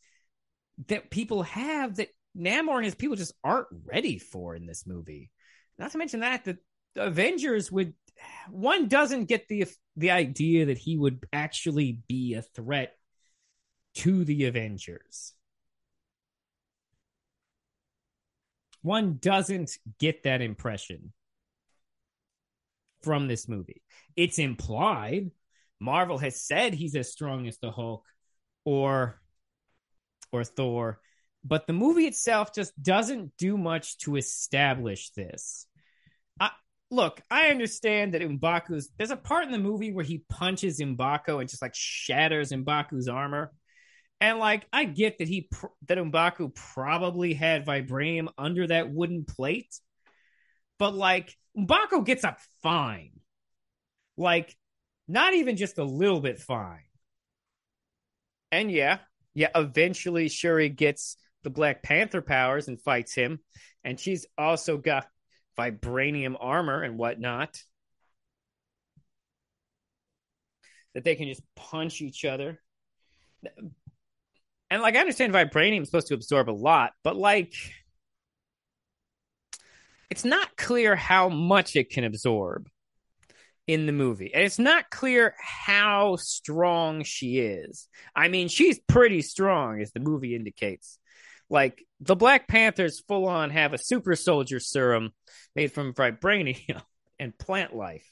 [0.88, 5.30] that people have that Namor and his people just aren't ready for in this movie.
[5.78, 6.58] Not to mention that the
[6.96, 7.94] Avengers would
[8.50, 12.94] one doesn't get the the idea that he would actually be a threat
[13.94, 15.34] to the Avengers.
[18.82, 21.12] One doesn't get that impression
[23.02, 23.82] from this movie.
[24.16, 25.30] It's implied
[25.82, 28.04] Marvel has said he's as strong as the Hulk
[28.64, 29.20] or
[30.30, 31.00] or Thor,
[31.44, 35.66] but the movie itself just doesn't do much to establish this.
[36.40, 36.50] I,
[36.90, 38.90] look, I understand that M'Baku's.
[38.96, 43.08] There's a part in the movie where he punches M'Baku and just like shatters M'Baku's
[43.08, 43.52] armor,
[44.20, 45.48] and like I get that he
[45.88, 49.74] that M'Baku probably had vibranium under that wooden plate,
[50.78, 53.10] but like M'Baku gets up fine,
[54.16, 54.56] like
[55.12, 56.84] not even just a little bit fine.
[58.50, 58.98] And yeah,
[59.34, 63.40] yeah, eventually Shuri gets the Black Panther powers and fights him,
[63.84, 65.06] and she's also got
[65.58, 67.60] vibranium armor and whatnot
[70.94, 72.60] that they can just punch each other.
[74.70, 77.52] And like I understand vibranium is supposed to absorb a lot, but like
[80.10, 82.68] it's not clear how much it can absorb
[83.66, 84.32] in the movie.
[84.34, 87.88] And it's not clear how strong she is.
[88.14, 90.98] I mean, she's pretty strong as the movie indicates.
[91.48, 95.10] Like the Black Panthers full on have a super soldier serum
[95.54, 96.80] made from vibranium
[97.18, 98.10] and plant life.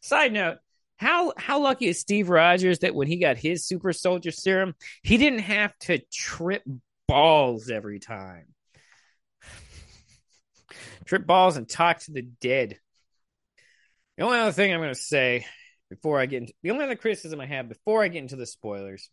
[0.00, 0.58] Side note,
[0.96, 5.18] how how lucky is Steve Rogers that when he got his super soldier serum, he
[5.18, 6.62] didn't have to trip
[7.06, 8.46] balls every time.
[11.04, 12.78] trip balls and talk to the dead.
[14.16, 15.46] The only other thing I'm going to say
[15.90, 18.46] before I get into the only other criticism I have before I get into the
[18.46, 19.08] spoilers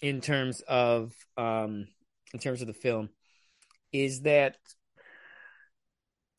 [0.00, 1.86] in terms of um
[2.32, 3.08] in terms of the film
[3.92, 4.56] is that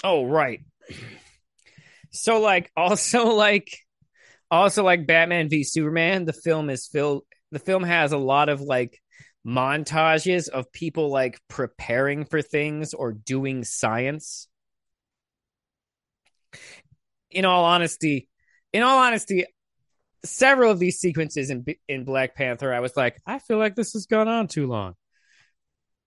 [0.03, 0.61] oh right.
[2.11, 3.77] So like also like
[4.49, 8.61] also like batman v superman the film is filled the film has a lot of
[8.61, 9.01] like
[9.45, 14.47] montages of people like preparing for things or doing science
[17.33, 18.29] in all honesty
[18.71, 19.45] in all honesty
[20.25, 23.93] several of these sequences in in Black Panther, I was like, I feel like this
[23.93, 24.95] has gone on too long.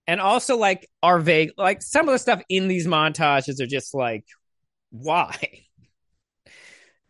[0.09, 1.51] And also, like, are vague.
[1.57, 4.25] Like some of the stuff in these montages are just like,
[4.91, 5.37] why?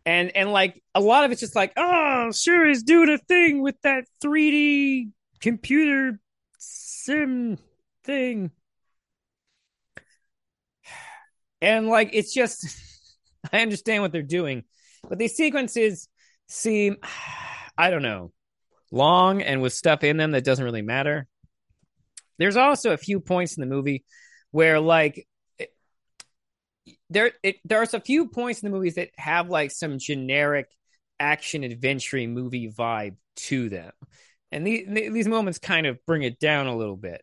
[0.05, 3.75] And and like a lot of it's just like, oh, Shuri's doing a thing with
[3.81, 5.09] that 3D
[5.41, 6.21] computer
[6.57, 7.57] sim
[8.05, 8.51] thing.
[11.61, 12.86] And like it's just
[13.53, 14.63] I understand what they're doing,
[15.07, 16.07] but these sequences
[16.47, 16.97] seem,
[17.77, 18.31] I don't know,
[18.91, 21.27] long and with stuff in them that doesn't really matter.
[22.39, 24.03] There's also a few points in the movie
[24.51, 25.27] where, like,
[27.09, 30.67] there it, there's a few points in the movies that have like some generic
[31.19, 33.91] action adventure movie vibe to them,
[34.51, 37.21] and these these moments kind of bring it down a little bit.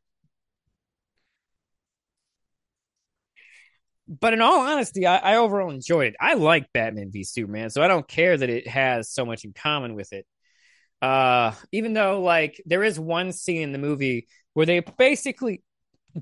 [4.07, 6.17] But in all honesty, I, I, overall enjoyed it.
[6.21, 9.53] I like Batman v Superman, so I don't care that it has so much in
[9.53, 10.27] common with it.
[11.01, 15.63] Uh, even though like there is one scene in the movie where they basically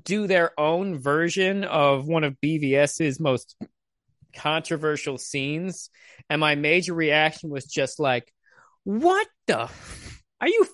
[0.03, 3.55] do their own version of one of BVS's most
[4.35, 5.89] controversial scenes,
[6.29, 8.33] and my major reaction was just like,
[8.83, 9.69] "What the?
[10.41, 10.67] Are you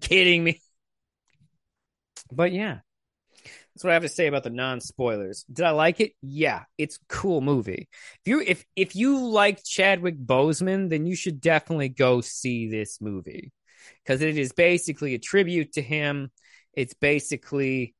[0.00, 0.60] kidding me?"
[2.32, 2.80] But yeah,
[3.74, 5.44] that's what I have to say about the non spoilers.
[5.52, 6.12] Did I like it?
[6.22, 7.88] Yeah, it's cool movie.
[8.24, 13.00] If you if if you like Chadwick Boseman, then you should definitely go see this
[13.00, 13.52] movie
[14.04, 16.30] because it is basically a tribute to him.
[16.72, 17.96] It's basically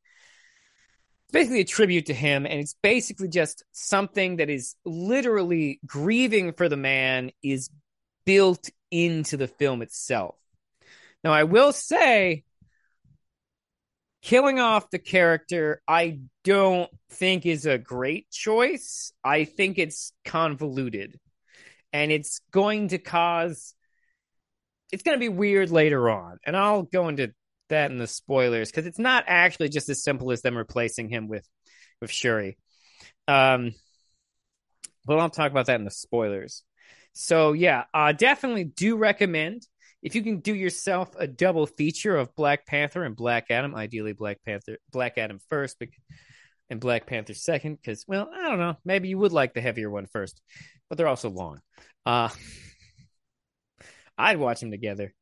[1.25, 6.53] it's basically a tribute to him, and it's basically just something that is literally grieving
[6.53, 7.69] for the man is
[8.25, 10.37] built into the film itself.
[11.25, 12.45] Now, I will say
[14.25, 19.13] killing off the character i don't think is a great choice.
[19.23, 21.19] I think it's convoluted
[21.93, 23.75] and it's going to cause
[24.93, 27.33] it's going to be weird later on and i'll go into
[27.71, 31.29] that in the spoilers because it's not actually just as simple as them replacing him
[31.29, 31.49] with
[32.01, 32.59] with shuri.
[33.27, 33.73] Um
[35.07, 36.63] but i'll talk about that in the spoilers.
[37.15, 39.67] So yeah uh definitely do recommend
[40.05, 44.13] if you can do yourself a double feature of Black Panther and Black Adam, ideally
[44.13, 45.83] Black Panther, Black Adam first,
[46.69, 49.91] and Black Panther second, because well, I don't know, maybe you would like the heavier
[49.91, 50.43] one first,
[50.89, 51.61] but they're also long.
[52.05, 52.29] Uh,
[54.19, 55.15] I'd watch them together.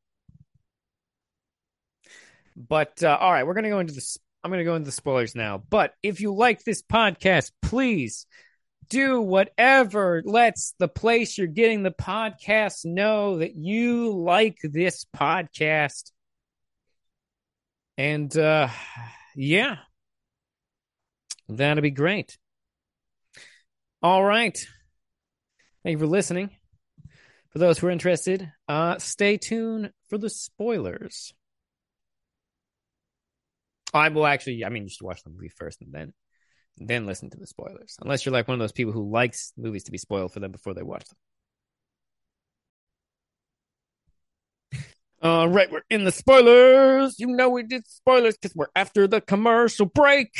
[2.57, 4.17] But uh, all right, we're gonna go into the.
[4.43, 5.63] I'm gonna go into the spoilers now.
[5.69, 8.27] But if you like this podcast, please
[8.89, 16.11] do whatever lets the place you're getting the podcast know that you like this podcast.
[17.97, 18.69] And uh
[19.35, 19.77] yeah.
[21.49, 22.37] That'd be great.
[24.01, 24.57] All right.
[25.83, 26.49] Thank you for listening.
[27.51, 31.33] For those who are interested, uh stay tuned for the spoilers.
[33.93, 36.13] I will actually I mean you should watch the movie first and then
[36.77, 37.95] Then listen to the spoilers.
[38.01, 40.51] Unless you're like one of those people who likes movies to be spoiled for them
[40.51, 41.05] before they watch
[44.71, 44.81] them.
[45.21, 47.19] All right, we're in the spoilers.
[47.19, 50.33] You know we did spoilers because we're after the commercial break.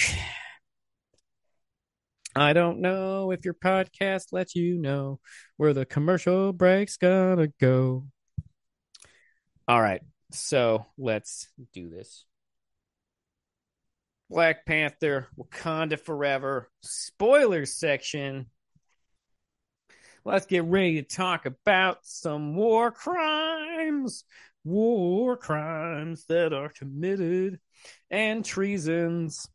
[2.36, 5.20] I don't know if your podcast lets you know
[5.58, 8.08] where the commercial break's gonna go.
[9.68, 12.26] All right, so let's do this.
[14.30, 18.48] Black Panther, Wakanda Forever, spoilers section.
[20.26, 24.24] Let's get ready to talk about some war crimes,
[24.64, 27.60] war crimes that are committed,
[28.10, 29.48] and treasons.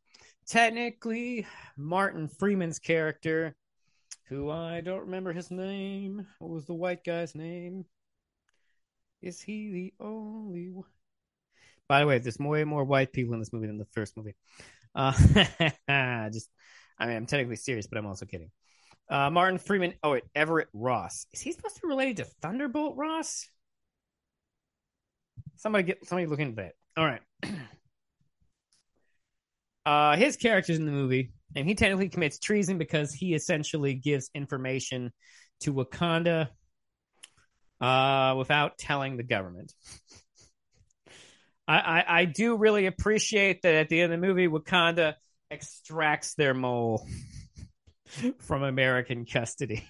[0.46, 1.46] Technically,
[1.76, 3.56] Martin Freeman's character,
[4.28, 6.26] who I don't remember his name.
[6.38, 7.86] What was the white guy's name?
[9.22, 10.84] Is he the only one?
[11.88, 14.34] By the way, there's way more white people in this movie than the first movie.
[14.94, 15.12] Uh,
[16.30, 16.50] just,
[16.98, 18.50] I mean, I'm technically serious, but I'm also kidding.
[19.08, 19.94] Uh, Martin Freeman.
[20.02, 21.26] Oh, wait, Everett Ross.
[21.32, 23.48] Is he supposed to be related to Thunderbolt Ross?
[25.56, 26.72] Somebody get somebody look into that.
[26.96, 27.22] All right.
[29.86, 34.30] uh, his character's in the movie, and he technically commits treason because he essentially gives
[34.34, 35.10] information
[35.60, 36.48] to Wakanda
[37.80, 39.72] uh, without telling the government.
[41.68, 45.14] I, I, I do really appreciate that at the end of the movie, Wakanda
[45.50, 47.06] extracts their mole
[48.40, 49.84] from American custody.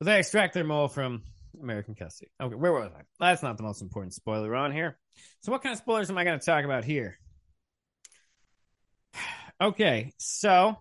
[0.00, 1.22] But they extract their mole from
[1.62, 2.30] American custody.
[2.42, 3.02] Okay, where was I?
[3.20, 4.98] That's not the most important spoiler on here.
[5.42, 7.18] So, what kind of spoilers am I going to talk about here?
[9.60, 10.76] Okay, so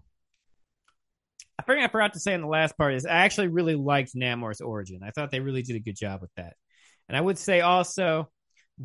[1.60, 4.16] I think I forgot to say in the last part is I actually really liked
[4.16, 5.02] Namor's origin.
[5.06, 6.56] I thought they really did a good job with that.
[7.12, 8.30] And I would say also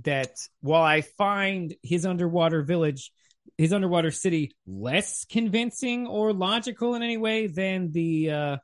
[0.02, 3.12] that while I find his underwater village,
[3.56, 8.56] his underwater city less convincing or logical in any way than the uh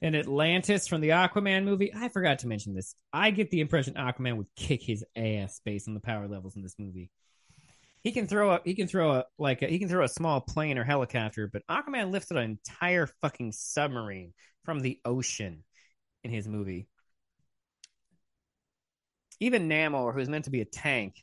[0.00, 1.92] in Atlantis from the Aquaman movie.
[1.92, 2.94] I forgot to mention this.
[3.12, 6.62] I get the impression Aquaman would kick his ass based on the power levels in
[6.62, 7.10] this movie.
[8.04, 10.40] He can throw a he can throw a like a, he can throw a small
[10.40, 14.34] plane or helicopter, but Aquaman lifted an entire fucking submarine
[14.64, 15.64] from the ocean
[16.22, 16.86] in his movie.
[19.42, 21.16] Even Namor, who's meant to be a tank,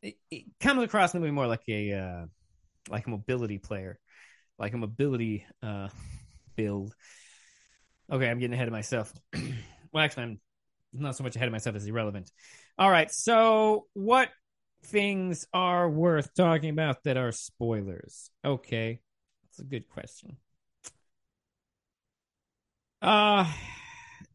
[0.00, 2.26] it, it comes across in the movie more like a uh,
[2.88, 3.98] like a mobility player,
[4.60, 5.88] like a mobility uh,
[6.54, 6.94] build.
[8.12, 9.12] Okay, I'm getting ahead of myself.
[9.92, 10.40] well, actually, I'm
[10.92, 12.30] not so much ahead of myself as irrelevant.
[12.78, 14.30] All right, so what
[14.84, 18.30] things are worth talking about that are spoilers?
[18.44, 19.00] Okay,
[19.42, 20.36] that's a good question.
[23.02, 23.52] Uh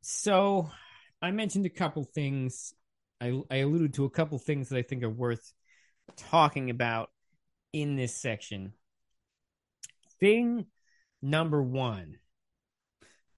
[0.02, 0.70] so
[1.22, 2.74] I mentioned a couple things.
[3.22, 5.54] I I alluded to a couple things that I think are worth
[6.18, 7.10] talking about
[7.72, 8.74] in this section.
[10.20, 10.66] Thing
[11.22, 12.18] number one.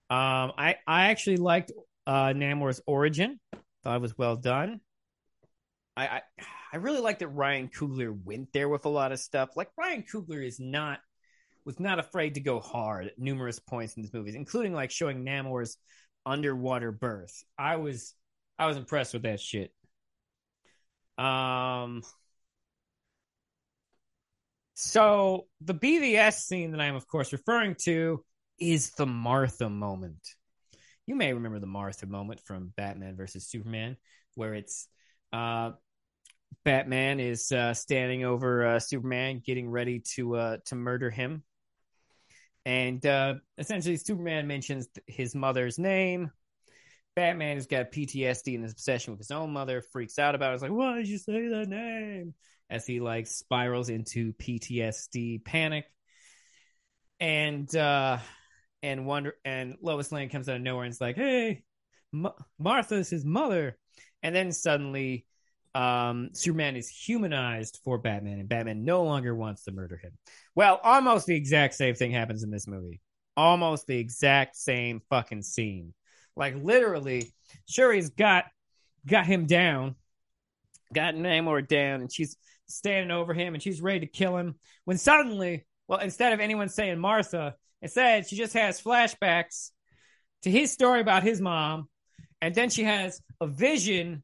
[0.09, 1.71] Um, I I actually liked
[2.07, 3.39] uh, Namor's origin.
[3.83, 4.79] Thought it was well done.
[5.95, 6.21] I, I
[6.73, 9.51] I really like that Ryan Coogler went there with a lot of stuff.
[9.55, 10.99] Like Ryan Coogler is not
[11.65, 15.23] was not afraid to go hard at numerous points in this movie, including like showing
[15.23, 15.77] Namor's
[16.25, 17.43] underwater birth.
[17.57, 18.13] I was
[18.57, 19.71] I was impressed with that shit.
[21.17, 22.03] Um
[24.75, 28.23] so the BVS scene that I'm of course referring to
[28.59, 30.19] is the Martha moment.
[31.05, 33.97] You may remember the Martha moment from Batman versus Superman,
[34.35, 34.87] where it's
[35.33, 35.71] uh,
[36.63, 41.43] Batman is uh, standing over uh, Superman, getting ready to uh, to murder him,
[42.65, 46.31] and uh, essentially Superman mentions his mother's name.
[47.15, 50.53] Batman has got PTSD and his obsession with his own mother, freaks out about it.
[50.55, 52.33] It's like, why did you say that name?
[52.69, 55.85] As he like spirals into PTSD panic,
[57.19, 58.17] and uh,
[58.81, 61.63] and wonder and Lois Lane comes out of nowhere and it's like, "Hey,
[62.11, 63.77] Ma- Martha's his mother,"
[64.23, 65.25] and then suddenly,
[65.75, 70.17] um, Superman is humanized for Batman, and Batman no longer wants to murder him.
[70.55, 73.01] Well, almost the exact same thing happens in this movie.
[73.37, 75.93] Almost the exact same fucking scene.
[76.35, 77.31] Like literally,
[77.69, 78.45] Shuri's got
[79.05, 79.95] got him down,
[80.93, 82.35] got Namor down, and she's
[82.67, 84.55] standing over him, and she's ready to kill him.
[84.85, 89.71] When suddenly, well, instead of anyone saying Martha, Instead, she just has flashbacks
[90.43, 91.89] to his story about his mom,
[92.41, 94.23] and then she has a vision.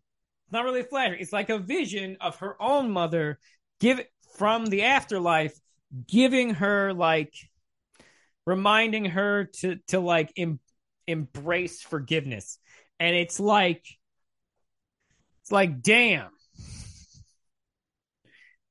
[0.50, 3.38] Not really a flash; it's like a vision of her own mother,
[3.82, 4.00] give
[4.38, 5.60] from the afterlife,
[6.08, 7.34] giving her like,
[8.46, 10.62] reminding her to to like em,
[11.10, 12.58] embrace forgiveness,
[13.00, 13.86] and it's like,
[15.42, 16.30] it's like, damn.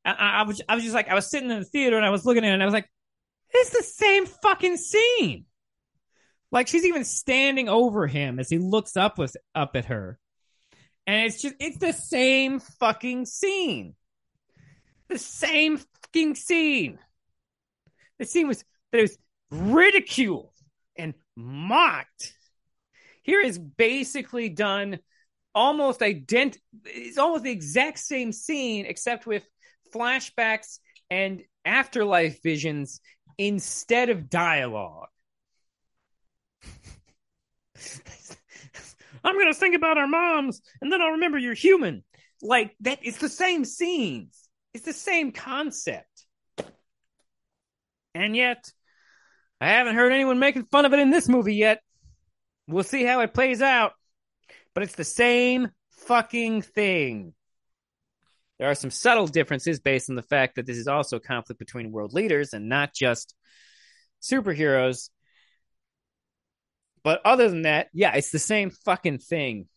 [0.04, 2.10] I, I was I was just like I was sitting in the theater and I
[2.10, 2.88] was looking at it and I was like,
[3.50, 5.44] it's the same fucking scene.
[6.50, 10.18] Like she's even standing over him as he looks up with up at her.
[11.06, 13.94] And it's just it's the same fucking scene.
[15.08, 16.98] The same fucking scene.
[18.18, 19.18] The scene was that it was
[19.50, 20.50] ridiculed
[21.38, 22.34] mocked.
[23.22, 24.98] Here is basically done
[25.54, 29.48] almost ident it's almost the exact same scene except with
[29.94, 30.78] flashbacks
[31.10, 33.00] and afterlife visions
[33.38, 35.08] instead of dialogue.
[39.24, 42.04] I'm gonna think about our moms, and then I'll remember you're human.
[42.42, 44.48] Like that, it's the same scenes.
[44.74, 46.26] It's the same concept,
[48.14, 48.70] and yet
[49.60, 51.80] I haven't heard anyone making fun of it in this movie yet.
[52.68, 53.92] We'll see how it plays out,
[54.74, 57.32] but it's the same fucking thing.
[58.58, 61.58] There are some subtle differences based on the fact that this is also a conflict
[61.58, 63.34] between world leaders and not just
[64.20, 65.10] superheroes.
[67.04, 69.68] But other than that, yeah, it's the same fucking thing.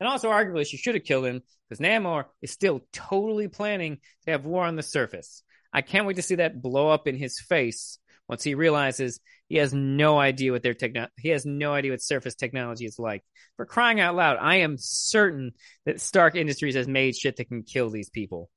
[0.00, 4.32] And also, arguably, she should have killed him because Namor is still totally planning to
[4.32, 5.42] have war on the surface.
[5.72, 7.98] I can't wait to see that blow up in his face
[8.28, 12.02] once he realizes he has no idea what their techno he has no idea what
[12.02, 13.22] surface technology is like.
[13.56, 15.52] For crying out loud, I am certain
[15.84, 18.50] that Stark Industries has made shit that can kill these people.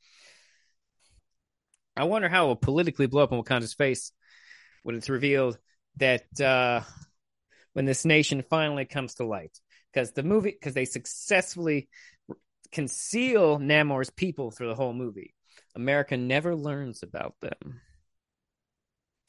[1.96, 4.12] I wonder how it will politically blow up in Wakanda's face
[4.84, 5.58] when it's revealed
[5.98, 6.82] that uh,
[7.74, 9.58] when this nation finally comes to light.
[9.92, 11.90] Because the movie, because they successfully
[12.72, 15.34] conceal Namor's people through the whole movie.
[15.76, 17.82] America never learns about them.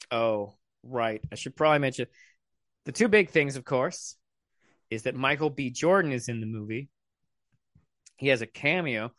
[0.09, 1.21] Oh, right.
[1.31, 2.07] I should probably mention
[2.85, 4.15] the two big things, of course,
[4.89, 5.69] is that Michael B.
[5.69, 6.89] Jordan is in the movie.
[8.17, 9.11] He has a cameo.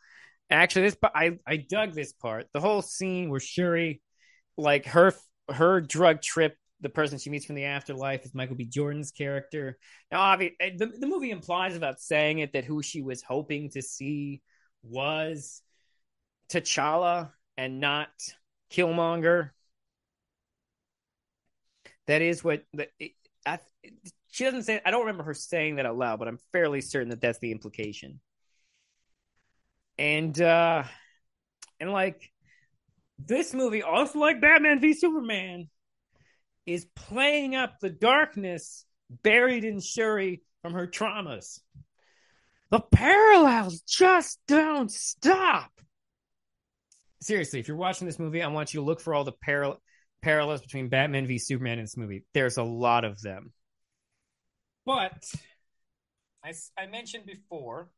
[0.49, 2.47] Actually, this I I dug this part.
[2.53, 4.01] The whole scene where Shuri,
[4.57, 5.13] like her
[5.49, 8.65] her drug trip, the person she meets from the afterlife is Michael B.
[8.65, 9.77] Jordan's character.
[10.11, 13.71] Now, obviously, eh, the the movie implies without saying it that who she was hoping
[13.71, 14.41] to see
[14.83, 15.61] was
[16.49, 18.09] T'Challa and not
[18.71, 19.51] Killmonger.
[22.07, 22.87] That is what the,
[23.45, 23.59] I,
[24.31, 24.81] she doesn't say.
[24.85, 27.51] I don't remember her saying that out loud, but I'm fairly certain that that's the
[27.51, 28.19] implication.
[29.97, 30.83] And uh
[31.79, 32.31] and like
[33.19, 35.69] this movie, also like Batman v Superman,
[36.65, 38.85] is playing up the darkness
[39.21, 41.59] buried in Shuri from her traumas.
[42.71, 45.72] The parallels just don't stop.
[47.23, 49.81] Seriously, if you're watching this movie, I want you to look for all the parallel
[50.21, 52.25] parallels between Batman v Superman in this movie.
[52.33, 53.53] There's a lot of them.
[54.85, 55.23] But
[56.43, 57.89] I, I mentioned before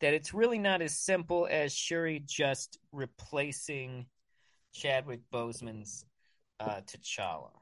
[0.00, 4.06] that it's really not as simple as Shuri just replacing
[4.74, 6.04] Chadwick Boseman's
[6.60, 7.52] uh, T'Challa.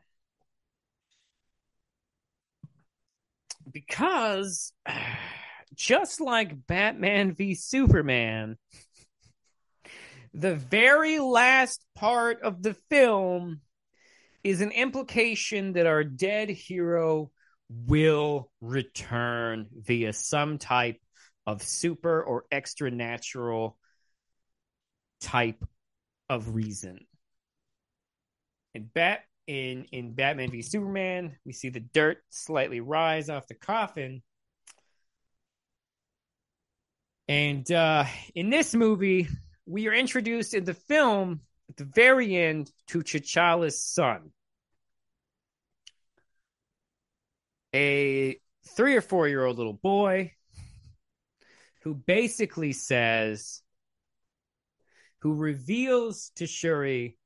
[3.71, 4.73] Because
[5.75, 8.57] just like Batman v Superman,
[10.33, 13.61] the very last part of the film
[14.43, 17.31] is an implication that our dead hero
[17.69, 21.01] will return via some type
[21.47, 23.77] of super or extra natural
[25.21, 25.65] type
[26.29, 27.07] of reason.
[28.75, 33.55] In Bat in in Batman v Superman, we see the dirt slightly rise off the
[33.55, 34.23] coffin.
[37.27, 38.05] And uh,
[38.35, 39.29] in this movie,
[39.71, 44.33] we are introduced in the film at the very end to T'Challa's son.
[47.73, 50.33] A three or four year old little boy
[51.85, 53.63] who basically says,
[55.21, 57.17] who reveals to Shuri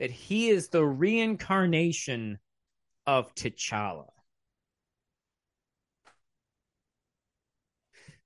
[0.00, 2.40] that he is the reincarnation
[3.06, 4.08] of T'Challa.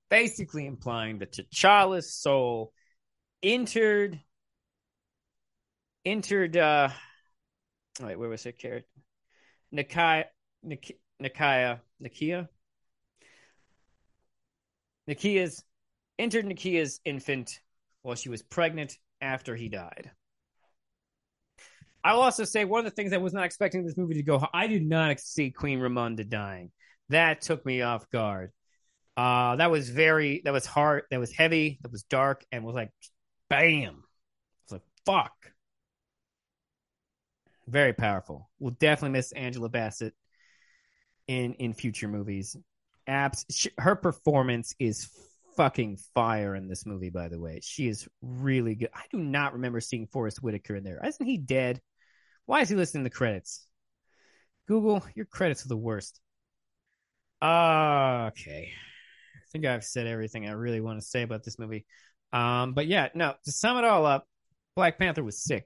[0.09, 2.73] Basically implying that T'Challa's soul
[3.43, 4.19] entered
[6.05, 6.89] entered uh
[8.01, 8.87] wait, where was it character?
[9.73, 10.25] Nakia
[10.65, 12.47] Nakia Nakia
[15.09, 15.63] Nakia's
[16.19, 17.59] entered Nakia's infant
[18.01, 20.11] while she was pregnant after he died.
[22.03, 24.45] I'll also say one of the things I was not expecting this movie to go.
[24.53, 26.71] I did not see Queen Ramonda dying.
[27.09, 28.51] That took me off guard.
[29.15, 32.75] Uh, that was very, that was hard, that was heavy, that was dark, and was
[32.75, 32.91] like,
[33.49, 34.03] bam.
[34.63, 35.33] It's like, fuck.
[37.67, 38.49] Very powerful.
[38.59, 40.13] We'll definitely miss Angela Bassett
[41.27, 42.55] in in future movies.
[43.07, 45.09] Apps, her performance is
[45.55, 47.59] fucking fire in this movie, by the way.
[47.63, 48.89] She is really good.
[48.93, 50.99] I do not remember seeing Forest Whitaker in there.
[51.03, 51.81] Isn't he dead?
[52.45, 53.65] Why is he listing the credits?
[54.67, 56.19] Google, your credits are the worst.
[57.41, 58.71] Uh, okay.
[59.35, 61.85] I think I've said everything I really want to say about this movie.
[62.33, 64.27] Um, but yeah, no, to sum it all up,
[64.75, 65.65] Black Panther was sick.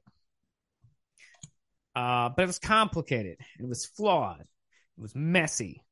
[1.96, 3.38] Uh, but it was complicated.
[3.60, 4.42] It was flawed.
[4.42, 5.84] It was messy.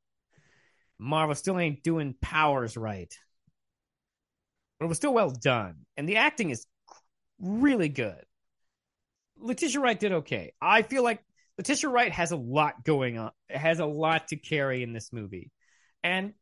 [0.98, 3.14] Marvel still ain't doing powers right.
[4.80, 5.86] But it was still well done.
[5.98, 6.66] And the acting is
[7.42, 8.24] really good.
[9.38, 10.54] Letitia Wright did okay.
[10.62, 11.24] I feel like
[11.58, 15.52] Letitia Wright has a lot going on, has a lot to carry in this movie.
[16.04, 16.34] And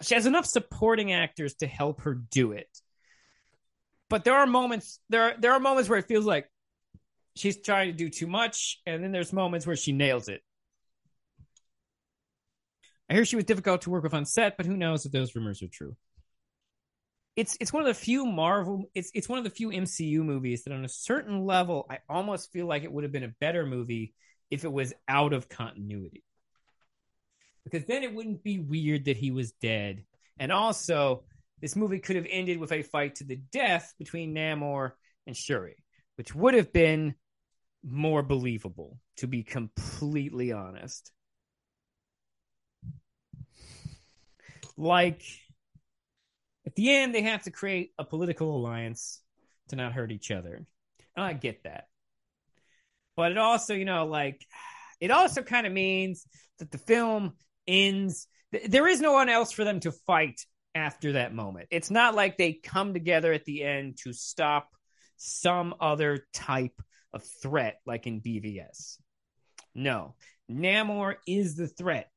[0.00, 2.68] she has enough supporting actors to help her do it.
[4.08, 6.50] But there are moments there are, there are moments where it feels like
[7.36, 10.42] she's trying to do too much and then there's moments where she nails it.
[13.08, 15.34] I hear she was difficult to work with on set, but who knows if those
[15.34, 15.96] rumors are true.
[17.36, 20.64] It's it's one of the few Marvel it's it's one of the few MCU movies
[20.64, 23.64] that on a certain level I almost feel like it would have been a better
[23.64, 24.14] movie
[24.50, 26.22] if it was out of continuity.
[27.64, 30.04] Because then it wouldn't be weird that he was dead.
[30.38, 31.24] And also,
[31.60, 34.92] this movie could have ended with a fight to the death between Namor
[35.26, 35.76] and Shuri,
[36.16, 37.14] which would have been
[37.84, 41.12] more believable, to be completely honest.
[44.76, 45.22] Like,
[46.66, 49.20] at the end, they have to create a political alliance
[49.68, 50.66] to not hurt each other.
[51.14, 51.88] And I get that.
[53.16, 54.44] But it also, you know, like,
[55.00, 56.26] it also kind of means
[56.58, 57.34] that the film
[57.66, 58.26] ends.
[58.66, 60.40] There is no one else for them to fight
[60.74, 61.68] after that moment.
[61.70, 64.68] It's not like they come together at the end to stop
[65.16, 66.80] some other type
[67.12, 68.98] of threat like in BVS.
[69.74, 70.14] No,
[70.50, 72.10] Namor is the threat.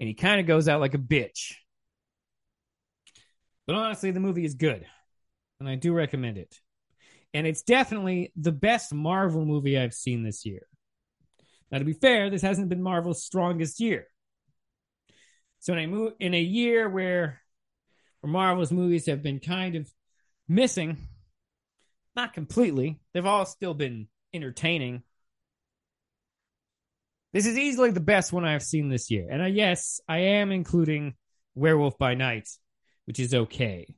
[0.00, 1.54] And he kind of goes out like a bitch.
[3.66, 4.84] But honestly, the movie is good.
[5.60, 6.54] And I do recommend it.
[7.32, 10.66] And it's definitely the best Marvel movie I've seen this year.
[11.74, 14.06] Now, to be fair, this hasn't been Marvel's strongest year.
[15.58, 17.40] So in a mo- in a year where,
[18.20, 19.90] where Marvel's movies have been kind of
[20.46, 20.98] missing,
[22.14, 25.02] not completely, they've all still been entertaining.
[27.32, 29.26] This is easily the best one I've seen this year.
[29.28, 31.14] And uh, yes, I am including
[31.56, 32.48] Werewolf by Night,
[33.06, 33.96] which is okay.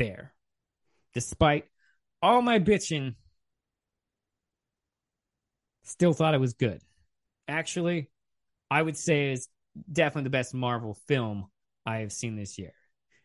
[0.00, 0.34] There.
[1.14, 1.66] Despite
[2.20, 3.14] all my bitching,
[5.82, 6.82] still thought it was good.
[7.48, 8.10] Actually,
[8.70, 9.48] I would say is
[9.90, 11.46] definitely the best Marvel film
[11.86, 12.72] I have seen this year.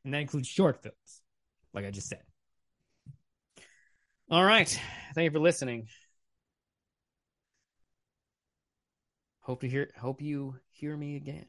[0.04, 1.22] And that includes short films,
[1.74, 2.22] like I just said.
[4.30, 4.68] All right.
[5.14, 5.88] Thank you for listening.
[9.42, 11.46] Hope to hear hope you hear me again.